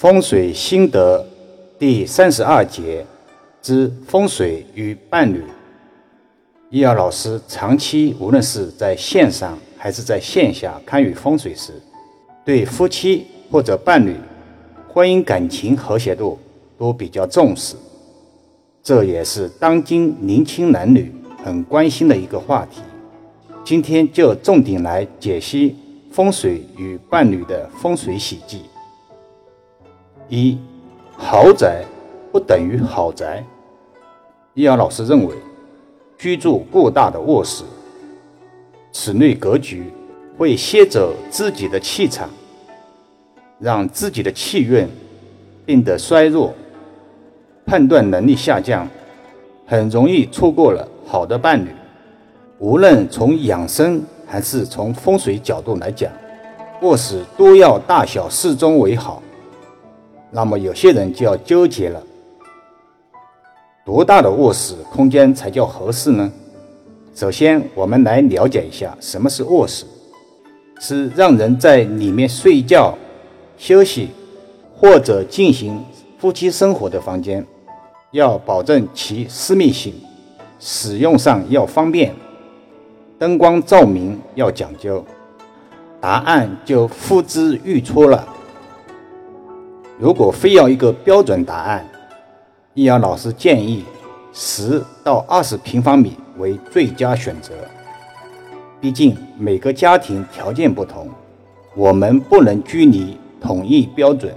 [0.00, 1.26] 风水心得
[1.78, 3.04] 第三十二节
[3.60, 5.44] 之风水与伴侣。
[6.70, 11.74] 易遥老师长期无论是在线上还是在线下参与风水时，
[12.46, 14.16] 对夫妻或者伴侣
[14.88, 16.38] 婚姻感情和谐度
[16.78, 17.76] 都比较重视，
[18.82, 21.12] 这也是当今年轻男女
[21.44, 22.80] 很关心的一个话题。
[23.62, 25.76] 今天就重点来解析
[26.10, 28.62] 风水与伴侣的风水喜忌。
[30.30, 30.56] 一
[31.16, 31.82] 豪宅
[32.30, 33.44] 不等于好宅。
[34.54, 35.34] 易遥老师认为，
[36.16, 37.64] 居住过大的卧室，
[38.92, 39.92] 此类格局
[40.38, 42.30] 会歇走自己的气场，
[43.58, 44.88] 让自己的气运
[45.66, 46.54] 变得衰弱，
[47.66, 48.88] 判断能力下降，
[49.66, 51.70] 很容易错过了好的伴侣。
[52.60, 56.12] 无论从养生还是从风水角度来讲，
[56.82, 59.20] 卧室都要大小适中为好。
[60.30, 62.02] 那么有些人就要纠结了，
[63.84, 66.30] 多大的卧室空间才叫合适呢？
[67.14, 69.84] 首先，我们来了解一下什么是卧室，
[70.78, 72.96] 是让人在里面睡觉、
[73.58, 74.10] 休息
[74.76, 75.84] 或者进行
[76.18, 77.44] 夫妻生活的房间，
[78.12, 79.92] 要保证其私密性，
[80.60, 82.14] 使用上要方便，
[83.18, 85.04] 灯光照明要讲究。
[86.00, 88.26] 答案就呼之欲出了。
[90.00, 91.86] 如果非要一个标准答案，
[92.72, 93.84] 易阳老师建议
[94.32, 97.52] 十到二十平方米为最佳选择。
[98.80, 101.06] 毕竟每个家庭条件不同，
[101.76, 104.34] 我们不能拘泥统一标准。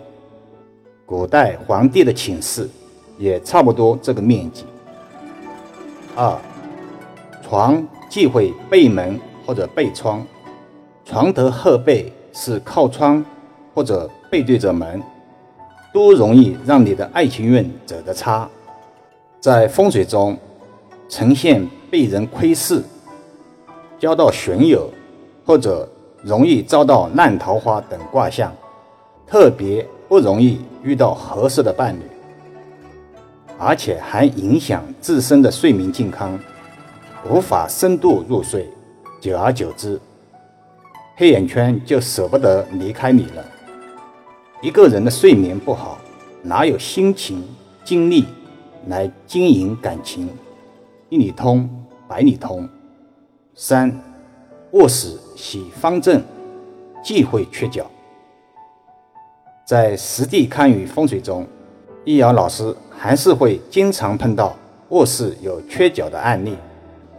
[1.06, 2.70] 古代皇帝的寝室
[3.18, 4.66] 也差不多这个面积。
[6.14, 6.38] 二，
[7.42, 10.28] 床忌讳背门或者背窗，
[11.06, 13.24] 床头后背是靠窗
[13.74, 15.02] 或者背对着门。
[15.94, 18.50] 都容易让你的爱情运走得差，
[19.40, 20.36] 在风水中
[21.08, 22.82] 呈现被人窥视、
[24.00, 24.90] 交到损友
[25.46, 25.88] 或者
[26.24, 28.52] 容易遭到烂桃花等卦象，
[29.28, 32.02] 特别不容易遇到合适的伴侣，
[33.60, 36.40] 而且还影响自身的睡眠健康，
[37.30, 38.68] 无法深度入睡，
[39.22, 40.02] 久而久之，
[41.16, 43.46] 黑眼圈就舍不得离开你了。
[44.64, 46.00] 一个人的睡眠不好，
[46.42, 47.44] 哪有心情、
[47.84, 48.24] 精力
[48.88, 50.30] 来经营感情？
[51.10, 51.70] 一里通，
[52.08, 52.66] 百里通。
[53.54, 53.94] 三，
[54.72, 56.24] 卧室喜方正，
[57.04, 57.86] 忌讳缺角。
[59.66, 61.46] 在实地看与风水中，
[62.06, 64.56] 易遥老师还是会经常碰到
[64.92, 66.56] 卧室有缺角的案例，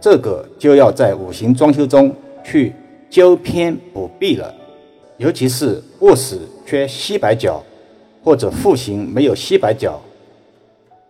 [0.01, 2.11] 这个就要在五行装修中
[2.43, 2.73] 去
[3.07, 4.51] 纠偏补弊了。
[5.17, 7.63] 尤其是卧室缺西北角，
[8.23, 10.01] 或者户型没有西北角，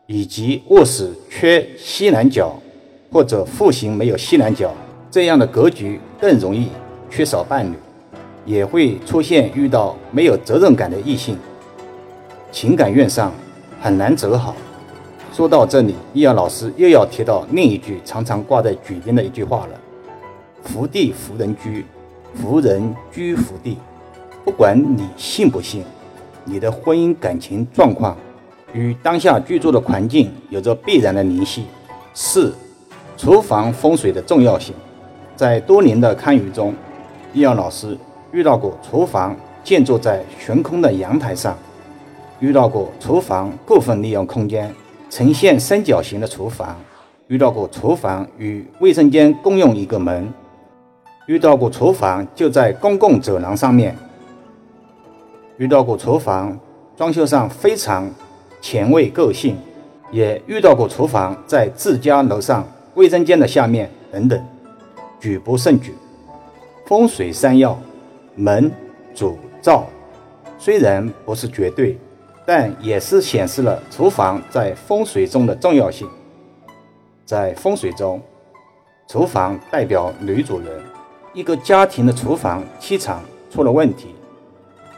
[0.06, 2.54] 以及卧室缺西南角，
[3.12, 4.74] 或者户型没有西南角，
[5.10, 6.68] 这样的格局更容易
[7.10, 7.76] 缺少伴侣，
[8.46, 11.38] 也会出现遇到没有责任感的异性，
[12.52, 13.32] 情感运上
[13.82, 14.54] 很难走好。
[15.32, 19.80] 说到这里，易阳老师又要提到另一句常常挂在嘴边的一句话了
[20.64, 21.86] ：“福地福人居，
[22.36, 23.78] 福人居福地。”
[24.46, 25.84] 不管你信不信，
[26.44, 28.16] 你的婚姻感情状况
[28.74, 31.66] 与当下居住的环境有着必然的联系。
[32.14, 32.54] 四、
[33.18, 34.76] 厨房风水的重要性，
[35.36, 36.76] 在多年的看舆中，
[37.34, 37.98] 易阳老师
[38.32, 41.58] 遇到过厨房建筑在悬空的阳台上，
[42.40, 44.72] 遇到过厨房部分利用空间
[45.10, 46.80] 呈现三角形的厨房，
[47.30, 50.32] 遇到过厨房与卫生间共用一个门，
[51.26, 53.98] 遇到过厨房就在公共走廊上面。
[55.58, 56.58] 遇到过厨房
[56.98, 58.10] 装修上非常
[58.62, 59.58] 前卫个性，
[60.12, 64.46] 也遇到过厨房在自家楼上卫生间的下面等等，
[65.20, 65.94] 举不胜举。
[66.86, 67.78] 风水三要，
[68.36, 68.72] 门、
[69.14, 69.86] 主、灶，
[70.58, 71.98] 虽然不是绝对，
[72.46, 76.08] 但也是显示了厨房在风水中的重要性。
[77.26, 78.22] 在风水中，
[79.08, 80.68] 厨房代表女主人，
[81.34, 83.22] 一个家庭的厨房气场
[83.52, 84.15] 出了问题。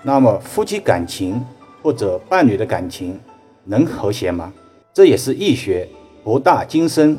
[0.03, 1.43] 那么夫妻感情
[1.81, 3.19] 或者伴侣的感情
[3.65, 4.53] 能和谐吗？
[4.93, 5.87] 这也是易学
[6.23, 7.17] 博大精深、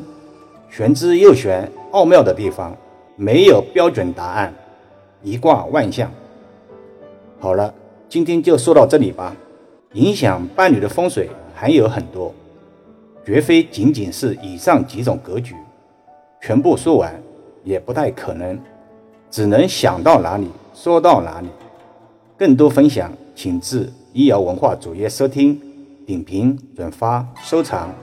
[0.69, 2.75] 玄之又玄、奥妙的地方，
[3.15, 4.53] 没有标准答案，
[5.23, 6.11] 一卦万象。
[7.39, 7.73] 好了，
[8.09, 9.35] 今天就说到这里吧。
[9.93, 12.33] 影响伴侣的风水还有很多，
[13.25, 15.55] 绝非仅仅是以上几种格局，
[16.41, 17.19] 全部说完
[17.63, 18.59] 也不太可能，
[19.31, 21.47] 只能想到哪里说到哪里。
[22.39, 25.59] 更多分享，请至医药文化主页收听、
[26.05, 27.93] 点评、转发、收藏。